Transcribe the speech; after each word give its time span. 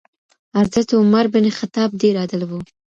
حضرت 0.57 0.89
عمر 0.99 1.25
بن 1.33 1.45
خطاب 1.59 1.89
ډېر 2.01 2.15
عادل 2.21 2.41
و. 2.47 2.51